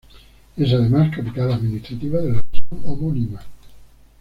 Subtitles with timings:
[0.57, 3.39] Es, además, capital administrativa de la región homónima.